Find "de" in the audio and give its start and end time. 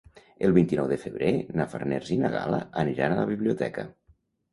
0.91-0.95